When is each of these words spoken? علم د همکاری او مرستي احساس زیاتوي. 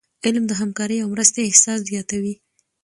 علم 0.25 0.43
د 0.47 0.51
همکاری 0.61 0.97
او 1.03 1.07
مرستي 1.13 1.41
احساس 1.45 1.79
زیاتوي. 1.89 2.35